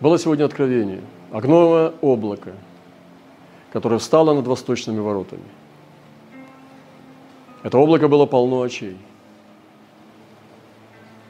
[0.00, 1.00] Было сегодня откровение,
[1.32, 2.52] огневое облако,
[3.72, 5.42] которое встало над восточными воротами.
[7.62, 8.96] Это облако было полно очей,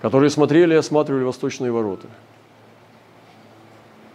[0.02, 2.08] которые смотрели и осматривали восточные ворота.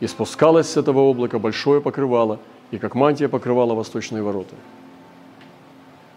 [0.01, 2.39] И спускалось с этого облака большое покрывало,
[2.71, 4.55] и как мантия покрывала восточные ворота.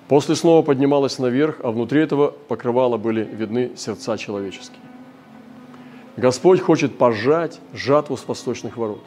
[0.09, 4.81] После снова поднималось наверх, а внутри этого покрывала были видны сердца человеческие.
[6.17, 9.03] Господь хочет пожать жатву с восточных ворот,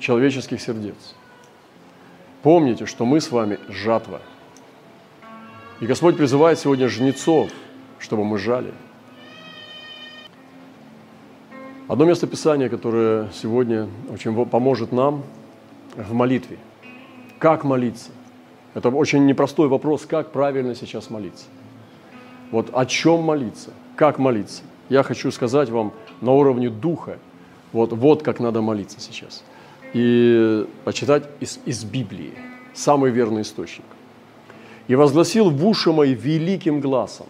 [0.00, 1.14] человеческих сердец.
[2.42, 4.20] Помните, что мы с вами жатва.
[5.80, 7.50] И Господь призывает сегодня жнецов,
[7.98, 8.74] чтобы мы жали.
[11.88, 15.22] Одно место Писания, которое сегодня очень поможет нам
[15.96, 16.58] в молитве.
[17.38, 18.10] Как молиться?
[18.74, 21.46] Это очень непростой вопрос, как правильно сейчас молиться.
[22.50, 24.62] Вот о чем молиться, как молиться
[24.92, 27.18] я хочу сказать вам на уровне духа,
[27.72, 29.42] вот, вот как надо молиться сейчас.
[29.94, 32.32] И почитать из, из Библии,
[32.74, 33.86] самый верный источник.
[34.88, 37.26] «И возгласил в уши мои великим глазом».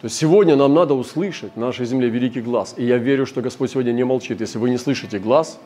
[0.00, 2.74] То есть сегодня нам надо услышать в нашей земле великий глаз.
[2.78, 4.40] И я верю, что Господь сегодня не молчит.
[4.40, 5.60] Если вы не слышите глаз,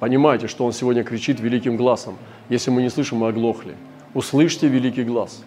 [0.00, 2.16] понимаете, что Он сегодня кричит великим глазом.
[2.48, 3.74] Если мы не слышим, мы оглохли.
[4.14, 5.44] Услышьте великий глаз.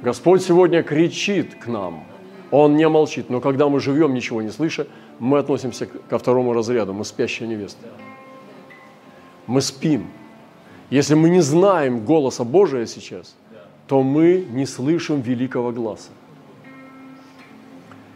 [0.00, 2.04] Господь сегодня кричит к нам–
[2.52, 3.30] он не молчит.
[3.30, 4.86] Но когда мы живем, ничего не слыша,
[5.18, 6.92] мы относимся ко второму разряду.
[6.92, 7.88] Мы спящая невеста.
[9.46, 10.06] Мы спим.
[10.90, 13.34] Если мы не знаем голоса Божия сейчас,
[13.88, 16.10] то мы не слышим великого глаза.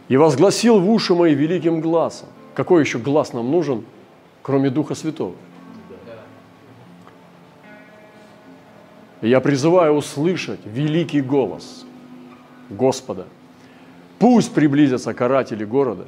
[0.08, 2.28] И возгласил в уши мои великим глазом.
[2.54, 3.84] Какой еще глаз нам нужен,
[4.42, 5.34] кроме Духа Святого?
[9.22, 11.86] Я призываю услышать великий голос
[12.68, 13.26] Господа–
[14.18, 16.06] Пусть приблизятся каратели города,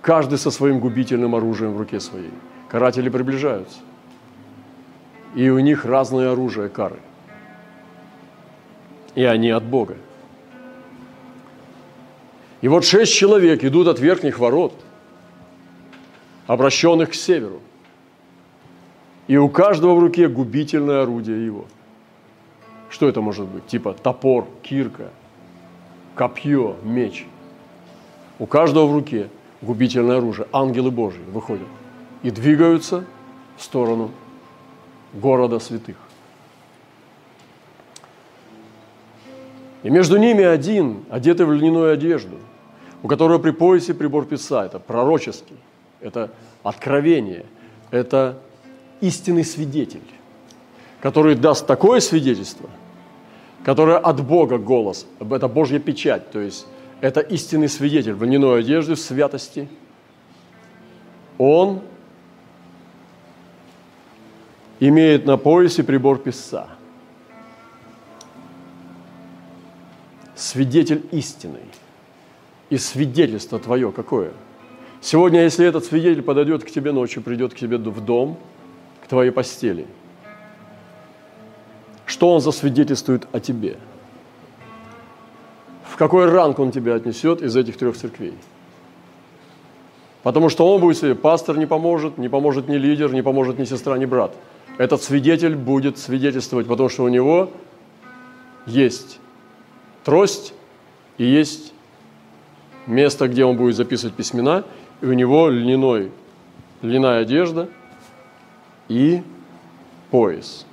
[0.00, 2.30] каждый со своим губительным оружием в руке своей.
[2.68, 3.78] Каратели приближаются.
[5.34, 6.98] И у них разное оружие кары.
[9.14, 9.96] И они от Бога.
[12.62, 14.72] И вот шесть человек идут от верхних ворот,
[16.46, 17.60] обращенных к северу.
[19.28, 21.66] И у каждого в руке губительное орудие его.
[22.88, 23.66] Что это может быть?
[23.66, 25.10] Типа топор, кирка–
[26.16, 27.26] копье, меч.
[28.40, 29.28] У каждого в руке
[29.62, 30.48] губительное оружие.
[30.52, 31.68] Ангелы Божьи выходят
[32.22, 33.04] и двигаются
[33.56, 34.10] в сторону
[35.12, 35.96] города святых.
[39.82, 42.36] И между ними один, одетый в льняную одежду,
[43.02, 44.64] у которого при поясе прибор писа.
[44.64, 45.56] Это пророческий,
[46.00, 46.30] это
[46.64, 47.46] откровение,
[47.90, 48.38] это
[49.00, 50.02] истинный свидетель,
[51.00, 52.68] который даст такое свидетельство–
[53.66, 56.68] которая от Бога голос, это Божья печать, то есть
[57.00, 59.68] это истинный свидетель в льняной одежде, в святости.
[61.36, 61.80] Он
[64.78, 66.68] имеет на поясе прибор писца.
[70.36, 71.58] Свидетель истины.
[72.70, 74.32] И свидетельство твое какое?
[75.00, 78.38] Сегодня, если этот свидетель подойдет к тебе ночью, придет к тебе в дом,
[79.02, 79.88] к твоей постели–
[82.06, 83.76] что он засвидетельствует о тебе?
[85.84, 88.34] В какой ранг он тебя отнесет из этих трех церквей?
[90.22, 93.64] Потому что он будет себе, пастор не поможет, не поможет ни лидер, не поможет ни
[93.64, 94.34] сестра, ни брат.
[94.78, 97.50] Этот свидетель будет свидетельствовать, потому что у него
[98.66, 99.18] есть
[100.04, 100.52] трость
[101.18, 101.72] и есть
[102.86, 104.64] место, где он будет записывать письмена,
[105.00, 106.10] и у него льняной,
[106.82, 107.68] льняная одежда
[108.88, 109.22] и
[110.10, 110.66] пояс.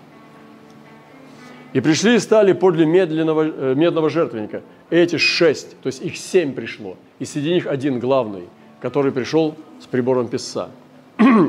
[1.74, 4.62] И пришли и стали подле медленного, э, медного жертвенника.
[4.92, 6.98] Эти шесть, то есть их семь пришло.
[7.18, 8.44] И среди них один главный,
[8.80, 10.70] который пришел с прибором писца.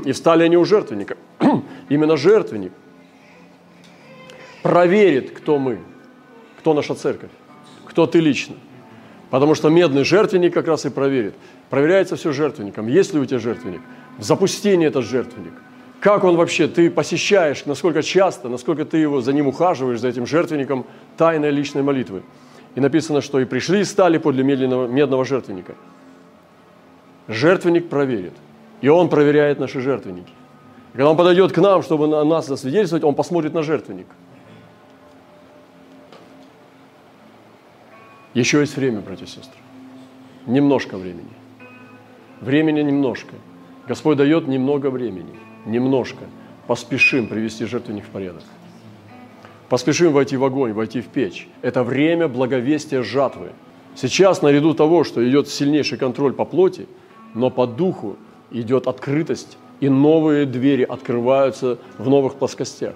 [0.04, 1.18] И встали они у жертвенника.
[1.90, 2.72] Именно жертвенник
[4.62, 5.78] проверит, кто мы,
[6.58, 7.30] кто наша церковь,
[7.84, 8.54] кто ты лично.
[9.28, 11.34] Потому что медный жертвенник как раз и проверит.
[11.68, 12.86] Проверяется все жертвенником.
[12.86, 13.82] Есть ли у тебя жертвенник?
[14.16, 15.53] В запустении этот жертвенник–
[16.04, 20.27] как он вообще, ты посещаешь, насколько часто, насколько ты его за ним ухаживаешь, за этим
[20.27, 20.84] жертвенником
[21.16, 22.22] тайной личной молитвы.
[22.74, 25.74] И написано, что и пришли и стали подле медленного, медного жертвенника.
[27.27, 28.34] Жертвенник проверит.
[28.83, 30.30] И он проверяет наши жертвенники.
[30.92, 34.09] И когда он подойдет к нам, чтобы на нас засвидетельствовать, он посмотрит на жертвенник.
[38.34, 39.59] Еще есть время, братья и сестры.
[40.45, 41.33] Немножко времени.
[42.42, 43.36] Времени немножко.
[43.89, 45.34] Господь дает немного времени
[45.66, 46.25] немножко,
[46.66, 48.43] поспешим привести жертвенник в порядок.
[49.69, 51.49] Поспешим войти в огонь, войти в печь.
[51.63, 53.53] Это время благовестия жатвы.
[53.97, 56.87] Сейчас, наряду того, что идет сильнейший контроль по плоти,
[57.34, 58.16] но по духу
[58.51, 62.95] идет открытость, и новые двери открываются в новых плоскостях.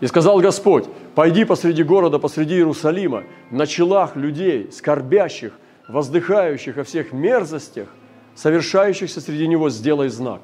[0.00, 0.84] И сказал Господь,
[1.14, 5.52] пойди посреди города, посреди Иерусалима, на челах людей, скорбящих,
[5.88, 7.88] воздыхающих о всех мерзостях,
[8.34, 10.42] совершающихся среди него, сделай знак.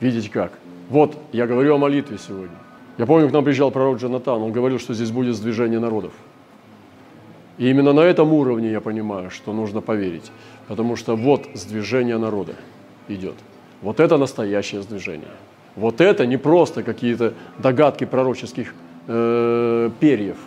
[0.00, 0.52] Видите как?
[0.88, 2.56] Вот, я говорю о молитве сегодня.
[2.98, 6.12] Я помню, к нам приезжал пророк Джонатан, он говорил, что здесь будет сдвижение народов.
[7.58, 10.30] И именно на этом уровне я понимаю, что нужно поверить.
[10.68, 12.54] Потому что вот сдвижение народа
[13.08, 13.34] идет.
[13.82, 15.30] Вот это настоящее сдвижение.
[15.74, 18.74] Вот это не просто какие-то догадки пророческих
[19.06, 20.38] э, перьев,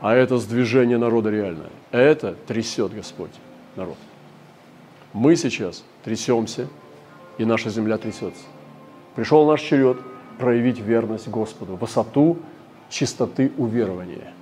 [0.00, 1.70] а это сдвижение народа реальное.
[1.90, 3.30] Это трясет Господь
[3.76, 3.96] народ.
[5.12, 6.68] Мы сейчас трясемся,
[7.38, 8.44] и наша земля трясется.
[9.18, 9.96] Пришел наш черед
[10.38, 12.36] проявить верность Господу, высоту
[12.88, 14.32] чистоты уверования.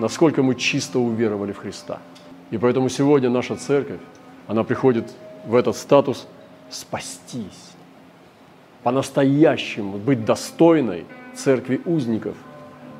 [0.00, 1.98] Насколько мы чисто уверовали в Христа.
[2.50, 4.00] И поэтому сегодня наша церковь,
[4.46, 5.12] она приходит
[5.44, 6.26] в этот статус
[6.70, 7.74] спастись
[8.82, 11.04] по-настоящему быть достойной
[11.34, 12.36] церкви узников,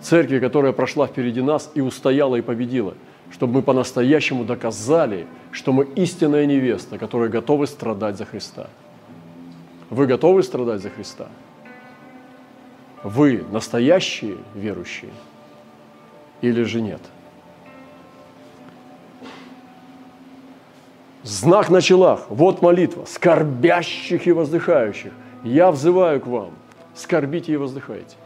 [0.03, 2.93] церкви, которая прошла впереди нас и устояла и победила,
[3.31, 8.69] чтобы мы по-настоящему доказали, что мы истинная невеста, которая готовы страдать за Христа.
[9.91, 11.29] Вы готовы страдать за Христа?
[13.03, 15.13] Вы настоящие верующие
[16.41, 17.01] или же нет?
[21.23, 22.27] Знак на челах.
[22.29, 23.05] Вот молитва.
[23.05, 25.13] Скорбящих и воздыхающих.
[25.43, 26.51] Я взываю к вам,
[26.95, 28.17] скорбите и воздыхайте.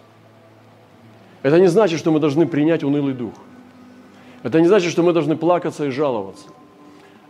[1.43, 3.33] Это не значит, что мы должны принять унылый дух.
[4.43, 6.49] Это не значит, что мы должны плакаться и жаловаться.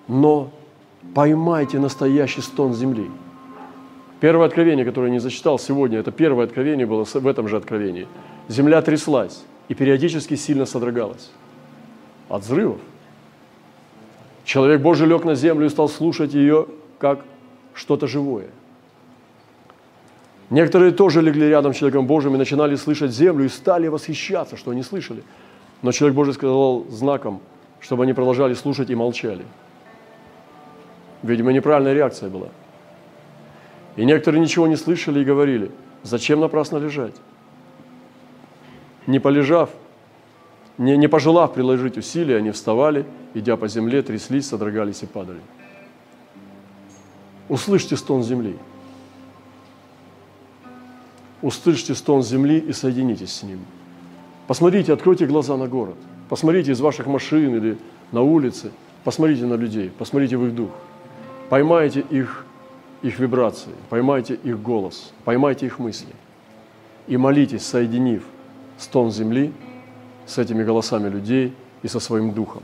[0.09, 0.51] Но
[1.15, 3.09] поймайте настоящий стон земли.
[4.21, 8.07] Первое откровение, которое я не зачитал сегодня, это первое откровение было в этом же откровении.
[8.49, 11.31] Земля тряслась и периодически сильно содрогалась
[12.29, 12.81] от взрывов.
[14.45, 16.67] Человек Божий лег на землю и стал слушать ее
[16.99, 17.25] как
[17.75, 18.49] что-то живое–
[20.51, 24.73] Некоторые тоже легли рядом с человеком Божьим и начинали слышать землю и стали восхищаться, что
[24.73, 25.23] они слышали.
[25.81, 27.41] Но человек Божий сказал знаком,
[27.79, 29.45] чтобы они продолжали слушать и молчали.
[31.23, 32.49] Видимо, неправильная реакция была.
[33.97, 35.71] И некоторые ничего не слышали и говорили,
[36.03, 37.15] зачем напрасно лежать?
[39.07, 39.71] Не полежав,
[40.79, 43.05] не, не пожелав приложить усилия, они вставали,
[43.35, 45.41] идя по земле, тряслись, содрогались и падали.
[47.49, 48.57] Услышьте стон земли–
[51.43, 53.61] услышьте стон земли и соединитесь с ним.
[54.47, 55.97] Посмотрите, откройте глаза на город.
[56.29, 57.79] Посмотрите из ваших машин или
[58.13, 58.73] на улице.
[59.05, 60.71] Посмотрите на людей, посмотрите в их дух.
[61.49, 62.45] Поймайте их,
[63.03, 66.13] их вибрации, поймайте их голос, поймайте их мысли.
[67.07, 68.25] И молитесь, соединив
[68.79, 69.53] стон земли
[70.27, 72.63] с этими голосами людей и со своим духом.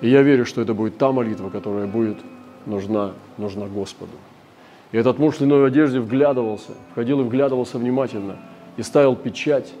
[0.00, 2.18] И я верю, что это будет та молитва, которая будет
[2.66, 4.12] нужна, нужна Господу.
[4.92, 8.36] И этот муж в льняной одежде вглядывался, входил и вглядывался внимательно
[8.76, 9.72] и ставил печать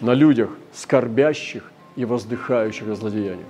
[0.00, 3.46] на людях, скорбящих и воздыхающих о злодеяниях.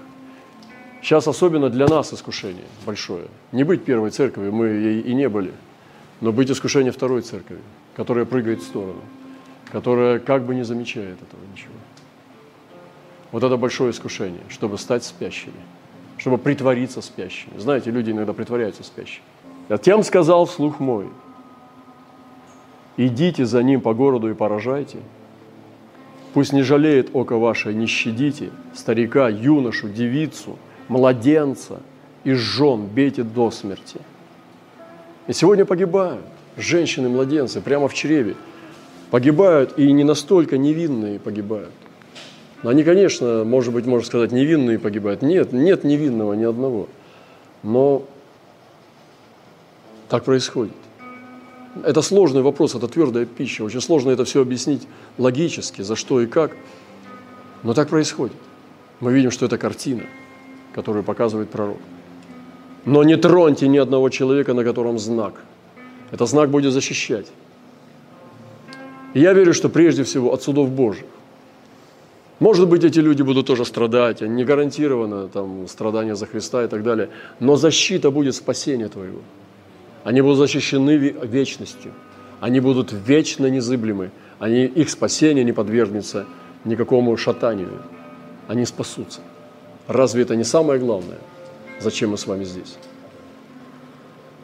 [1.02, 3.26] Сейчас особенно для нас искушение большое.
[3.52, 5.52] Не быть первой церковью, мы ей и не были,
[6.20, 7.58] но быть искушением второй церкви,
[7.96, 9.00] которая прыгает в сторону,
[9.72, 11.72] которая как бы не замечает этого ничего.
[13.32, 15.54] Вот это большое искушение, чтобы стать спящими,
[16.18, 17.58] чтобы притвориться спящими.
[17.58, 19.24] Знаете, люди иногда притворяются спящими.
[19.68, 21.06] Затем сказал вслух мой,
[22.96, 24.98] идите за ним по городу и поражайте.
[26.34, 30.58] Пусть не жалеет око ваше, не щадите старика, юношу, девицу,
[30.90, 31.80] младенца
[32.24, 34.00] и жен бейте до смерти.
[35.28, 36.24] И сегодня погибают
[36.56, 38.34] женщины, младенцы прямо в чреве.
[39.10, 41.70] Погибают и не настолько невинные погибают.
[42.62, 45.22] Они, конечно, может быть, можно сказать, невинные погибают.
[45.22, 46.88] Нет, нет невинного ни одного.
[47.62, 48.04] Но
[50.08, 50.74] так происходит.
[51.84, 53.62] Это сложный вопрос, это твердая пища.
[53.62, 56.56] Очень сложно это все объяснить логически, за что и как.
[57.62, 58.36] Но так происходит.
[58.98, 60.02] Мы видим, что это картина,
[60.74, 61.78] которую показывает пророк.
[62.84, 65.34] Но не троньте ни одного человека, на котором знак.
[66.10, 67.26] Это знак будет защищать.
[69.14, 71.06] И я верю, что прежде всего от судов Божьих.
[72.38, 76.82] Может быть, эти люди будут тоже страдать, не гарантировано там, страдания за Христа и так
[76.82, 79.20] далее, но защита будет спасение твоего.
[80.04, 81.92] Они будут защищены вечностью.
[82.40, 84.10] Они будут вечно незыблемы.
[84.38, 86.24] Они, их спасение не подвергнется
[86.64, 87.82] никакому шатанию.
[88.48, 89.20] Они спасутся.
[89.90, 91.18] Разве это не самое главное?
[91.80, 92.76] Зачем мы с вами здесь?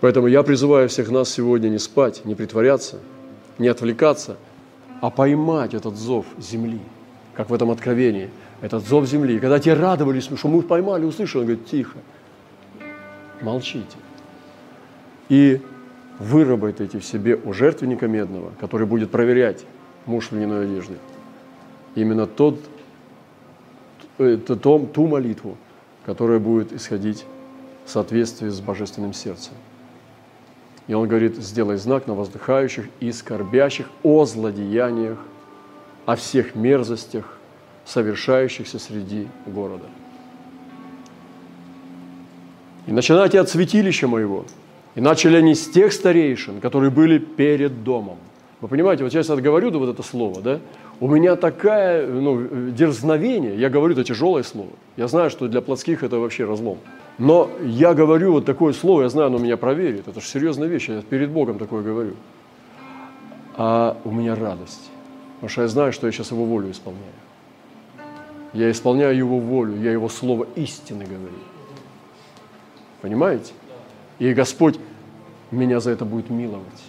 [0.01, 2.99] Поэтому я призываю всех нас сегодня не спать, не притворяться,
[3.57, 4.39] не отвлекаться,
[5.01, 6.81] а поймать этот зов земли,
[7.35, 8.29] как в этом откровении.
[8.61, 9.37] Этот зов земли.
[9.37, 11.99] И когда те радовались, что мы поймали, услышали, он говорит, тихо,
[13.41, 13.97] молчите.
[15.29, 15.61] и
[16.19, 19.65] выработайте в себе у жертвенника медного, который будет проверять
[20.07, 20.97] муж в льняной одежде,
[21.95, 22.59] именно тот,
[24.19, 24.57] э, ту,
[24.87, 25.57] ту молитву,
[26.05, 27.25] которая будет исходить
[27.85, 29.55] в соответствии с божественным сердцем.
[30.89, 35.19] И он говорит, сделай знак на воздыхающих и скорбящих о злодеяниях,
[36.05, 37.39] о всех мерзостях,
[37.85, 39.87] совершающихся среди города.
[42.87, 44.45] И начинайте от святилища моего.
[44.95, 48.19] И начали они с тех старейшин, которые были перед домом.
[48.61, 50.61] Вы понимаете, вот я сейчас говорю да, вот это слово, да,
[50.99, 54.71] у меня такая, ну, дерзновение, я говорю это тяжелое слово.
[54.97, 56.79] Я знаю, что для плотских это вообще разлом.
[57.19, 60.09] Но я говорю вот такое слово, я знаю, оно меня проверит.
[60.09, 62.15] Это же серьезная вещь, я перед Богом такое говорю.
[63.59, 64.91] А у меня радость,
[65.35, 67.05] потому что я знаю, что я сейчас Его волю исполняю.
[68.55, 71.37] Я исполняю Его волю, я Его слово истины говорю.
[73.03, 73.53] Понимаете?
[74.19, 74.79] И Господь
[75.51, 76.83] меня за это будет миловать,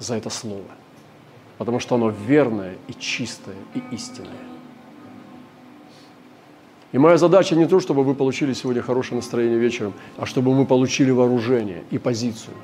[0.00, 0.64] за это слово.
[1.58, 4.30] Потому что оно верное и чистое и истинное.
[6.92, 10.66] И моя задача не то, чтобы вы получили сегодня хорошее настроение вечером, а чтобы мы
[10.66, 12.54] получили вооружение и позицию.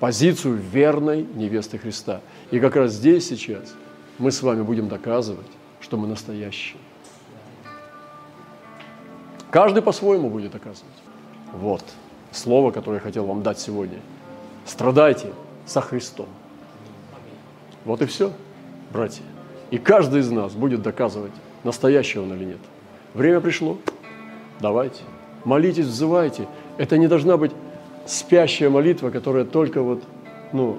[0.00, 2.20] Позицию верной невесты Христа.
[2.50, 3.74] И как раз здесь сейчас
[4.18, 5.46] мы с вами будем доказывать,
[5.80, 6.78] что мы настоящие.
[9.50, 10.92] Каждый по-своему будет доказывать.
[11.52, 11.84] Вот
[12.32, 13.98] слово, которое я хотел вам дать сегодня.
[14.64, 15.32] Страдайте
[15.66, 16.28] со Христом.
[17.84, 18.32] Вот и все,
[18.92, 19.24] братья.
[19.70, 21.32] И каждый из нас будет доказывать,
[21.64, 22.58] настоящий он или нет.
[23.14, 23.78] Время пришло.
[24.60, 25.02] Давайте.
[25.44, 26.46] Молитесь, взывайте.
[26.78, 27.52] Это не должна быть
[28.06, 30.02] спящая молитва, которая только вот,
[30.52, 30.78] ну,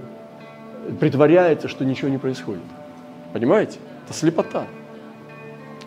[0.99, 2.63] притворяется, что ничего не происходит.
[3.33, 3.79] Понимаете?
[4.05, 4.67] Это слепота.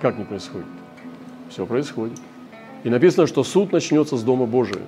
[0.00, 0.66] Как не происходит?
[1.49, 2.18] Все происходит.
[2.85, 4.82] И написано, что суд начнется с Дома Божия.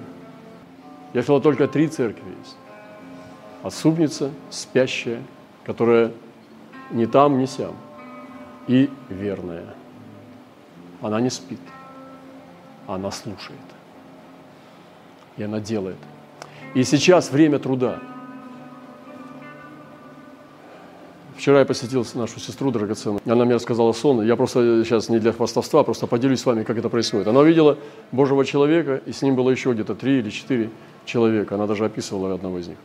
[1.14, 2.56] Я сказал, только три церкви есть.
[3.62, 5.22] Отсупница, спящая,
[5.68, 6.12] которая
[6.90, 7.74] не там, не сям,
[8.68, 9.74] и верная.
[11.02, 11.60] Она не спит,
[12.86, 13.60] она слушает,
[15.36, 15.98] и она делает.
[16.72, 17.98] И сейчас время труда.
[21.36, 23.20] Вчера я посетил нашу сестру драгоценную.
[23.26, 24.22] Она мне рассказала сон.
[24.22, 27.28] Я просто сейчас не для хвастовства, просто поделюсь с вами, как это происходит.
[27.28, 27.76] Она увидела
[28.10, 30.70] Божьего человека, и с ним было еще где-то три или четыре
[31.04, 31.56] человека.
[31.56, 32.78] Она даже описывала одного из них.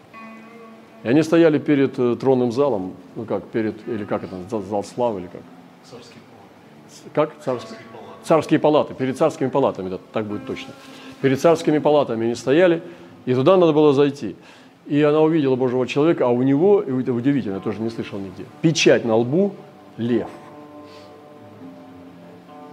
[1.03, 5.21] И они стояли перед э, тронным залом, ну как, перед, или как это, зал, славы,
[5.21, 5.41] или как?
[5.83, 7.09] Царские палаты.
[7.13, 7.43] Как?
[7.43, 7.79] Царские,
[8.23, 10.73] царские палаты, перед царскими палатами, да, так будет точно.
[11.21, 12.81] Перед царскими палатами они стояли,
[13.25, 14.35] и туда надо было зайти.
[14.85, 18.19] И она увидела Божьего человека, а у него, и это удивительно, я тоже не слышал
[18.19, 19.53] нигде, печать на лбу–
[19.97, 20.29] лев.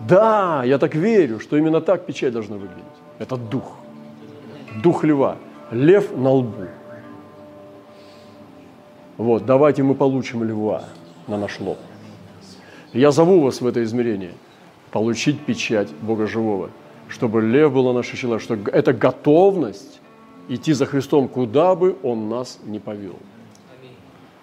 [0.09, 2.85] Да, я так верю, что именно так печать должна выглядеть.
[3.19, 3.77] Это дух.
[4.83, 5.37] Дух льва.
[5.71, 6.67] Лев на лбу.
[9.21, 10.85] Вот, давайте мы получим льва
[11.29, 11.77] на наш лоб.
[12.95, 14.33] Я зову вас в это измерение
[14.93, 16.71] получить печать Бога Живого,
[17.07, 20.01] чтобы лев был на нашей чело, что это готовность
[20.49, 23.17] идти за Христом, куда бы Он нас не повел.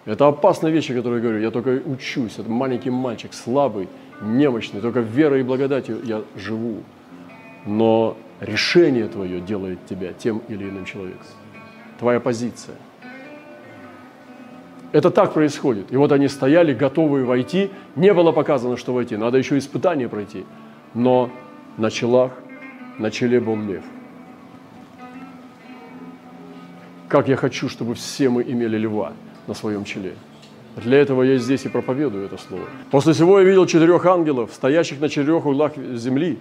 [0.06, 1.42] Это опасные вещи, которые я говорю.
[1.42, 2.38] Я только учусь.
[2.38, 3.90] Это маленький мальчик, слабый,
[4.22, 4.80] немощный.
[4.80, 6.84] Только верой и благодатью я живу.
[7.66, 11.26] Но решение твое делает тебя тем или иным человеком.
[11.98, 12.76] Твоя позиция.
[14.98, 15.92] Это так происходит.
[15.92, 17.70] И вот они стояли, готовые войти.
[17.96, 19.16] Не было показано, что войти.
[19.16, 20.44] Надо еще испытание пройти.
[20.96, 21.30] Но
[21.78, 22.32] на челах,
[22.98, 23.84] на челе был лев.
[27.08, 29.14] Как я хочу, чтобы все мы имели льва
[29.46, 30.16] на своем челе.
[30.78, 32.64] Для этого я здесь и проповедую это слово.
[32.90, 36.40] После всего я видел четырех ангелов, стоящих на четырех углах земли,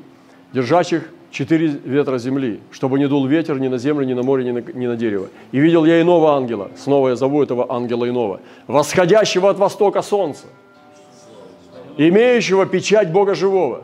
[0.54, 4.50] держащих четыре ветра земли, чтобы не дул ветер ни на землю, ни на море, ни
[4.52, 5.28] на, ни на дерево.
[5.52, 10.46] И видел я иного ангела, снова я зову этого ангела иного, восходящего от востока солнца,
[11.96, 13.82] имеющего печать Бога живого.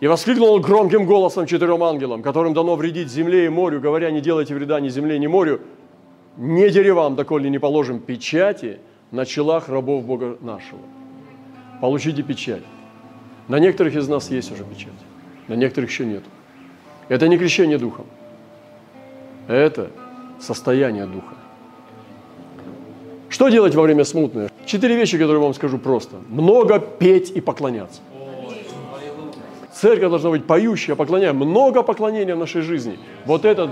[0.00, 4.20] И воскликнул он громким голосом четырем ангелам, которым дано вредить земле и морю, говоря, не
[4.20, 5.60] делайте вреда ни земле, ни морю,
[6.36, 8.80] не деревам, доколе не положим печати
[9.12, 10.80] на челах рабов Бога нашего.
[11.80, 12.62] Получите печать.
[13.48, 14.92] На некоторых из нас есть уже печать,
[15.48, 16.22] на некоторых еще нет.
[17.08, 18.06] Это не крещение духом.
[19.48, 19.90] Это
[20.40, 21.34] состояние духа.
[23.28, 24.50] Что делать во время смутное?
[24.66, 26.16] Четыре вещи, которые вам скажу просто.
[26.28, 28.00] Много петь и поклоняться.
[29.72, 31.32] Церковь должна быть поющая, поклоняя.
[31.32, 32.98] Много поклонения в нашей жизни.
[33.24, 33.70] Вот этот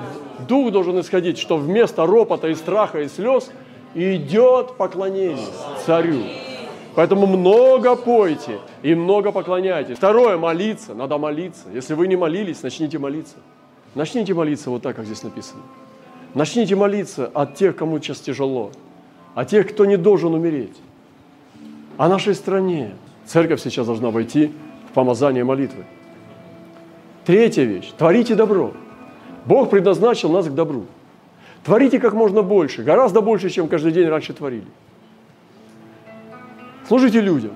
[0.49, 3.51] дух должен исходить, что вместо ропота и страха и слез
[3.95, 5.47] идет поклонение
[5.85, 6.23] царю.
[7.01, 9.97] Поэтому много пойте и много поклоняйтесь.
[9.97, 10.93] Второе, молиться.
[10.93, 11.63] Надо молиться.
[11.73, 13.37] Если вы не молились, начните молиться.
[13.95, 15.63] Начните молиться вот так, как здесь написано.
[16.35, 18.71] Начните молиться о тех, кому сейчас тяжело,
[19.35, 20.77] о тех, кто не должен умереть,
[21.97, 22.91] о нашей стране.
[23.25, 24.53] Церковь сейчас должна войти
[24.91, 25.87] в помазание молитвы.
[27.25, 27.91] Третья вещь.
[27.97, 28.75] Творите добро.
[29.47, 30.85] Бог предназначил нас к добру.
[31.65, 34.67] Творите как можно больше, гораздо больше, чем каждый день раньше творили.
[36.91, 37.53] Служите людям.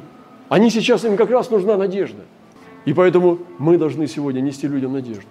[0.49, 2.23] Они сейчас, им как раз нужна надежда.
[2.85, 5.27] И поэтому мы должны сегодня нести людям надежду.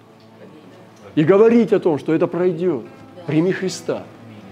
[1.14, 2.82] И говорить о том, что это пройдет.
[3.26, 4.02] Прими Христа.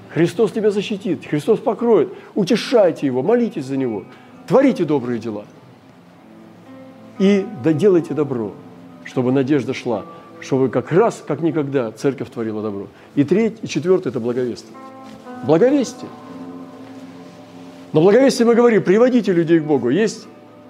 [0.08, 2.14] Христос тебя защитит, Христос покроет.
[2.34, 4.04] Утешайте Его, молитесь за Него.
[4.48, 5.44] Творите добрые дела.
[7.18, 8.54] И доделайте добро,
[9.04, 10.06] чтобы надежда шла
[10.40, 12.88] чтобы как раз, как никогда, церковь творила добро.
[13.14, 14.74] И третье, и четвертое– это благовестие.
[15.46, 16.08] Благовестие.
[17.92, 19.90] Но благовестие мы говорим, приводите людей к Богу.
[19.90, 20.26] Есть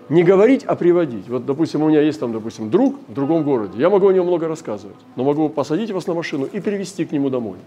[0.09, 1.29] не говорить, а приводить.
[1.29, 3.79] Вот, допустим, у меня есть там, допустим, друг в другом городе.
[3.79, 7.13] Я могу о нем много рассказывать, но могу посадить вас на машину и перевести к
[7.13, 7.59] нему домой.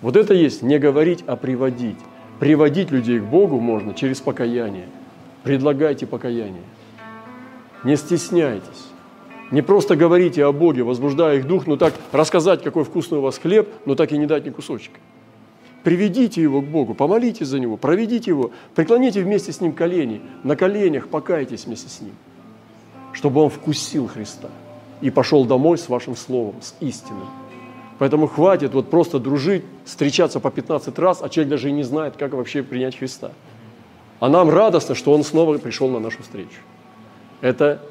[0.00, 1.98] Вот это есть не говорить, а приводить.
[2.40, 4.88] Приводить людей к Богу можно через покаяние.
[5.44, 6.64] Предлагайте покаяние.
[7.84, 8.88] Не стесняйтесь.
[9.50, 13.36] Не просто говорите о Боге, возбуждая их дух, но так рассказать, какой вкусный у вас
[13.36, 14.98] хлеб, но так и не дать ни кусочка.
[15.84, 20.54] Приведите его к Богу, помолитесь за него, проведите его, преклоните вместе с ним колени, на
[20.54, 22.14] коленях покайтесь вместе с ним,
[23.12, 24.48] чтобы он вкусил Христа
[25.00, 27.26] и пошел домой с вашим словом, с истиной.
[27.98, 32.14] Поэтому хватит вот просто дружить, встречаться по 15 раз, а человек даже и не знает,
[32.16, 33.32] как вообще принять Христа.
[34.20, 36.60] А нам радостно, что он снова пришел на нашу встречу.
[37.40, 37.82] Это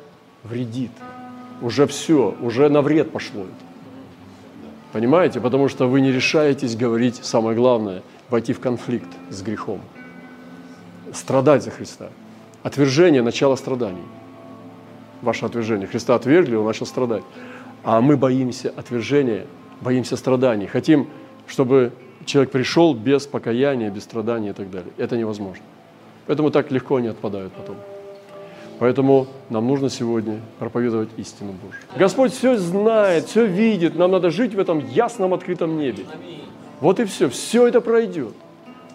[0.44, 0.92] вредит
[1.62, 3.71] уже все, уже на вред пошло это.
[4.92, 5.40] Понимаете?
[5.40, 9.82] Потому что вы не решаетесь говорить самое главное, войти в конфликт с грехом.
[11.14, 12.10] Страдать за Христа.
[12.64, 14.04] Отвержение– начало страданий.
[15.22, 15.88] Ваше отвержение.
[15.88, 17.24] Христа отвергли, он начал страдать.
[17.84, 19.46] А мы боимся отвержения,
[19.82, 20.68] боимся страданий.
[20.68, 21.08] Хотим,
[21.48, 21.92] чтобы
[22.26, 24.92] человек пришел без покаяния, без страданий и так далее.
[24.98, 25.64] Это невозможно.
[26.28, 27.78] Поэтому так легко они отпадают потом.
[28.82, 31.80] Поэтому нам нужно сегодня проповедовать истину Божью.
[31.96, 33.96] Господь все знает, все видит.
[33.96, 36.04] Нам надо жить в этом ясном, открытом небе.
[36.80, 37.30] Вот и все.
[37.30, 38.34] Все это пройдет.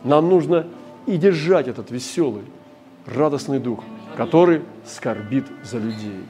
[0.03, 0.67] Нам нужно
[1.07, 2.43] и держать этот веселый,
[3.07, 3.85] радостный дух,
[4.17, 6.25] который скорбит за людей.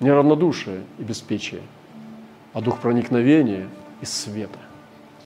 [0.00, 1.62] Не равнодушие и беспечие,
[2.52, 3.68] а дух проникновения
[4.00, 4.58] и света.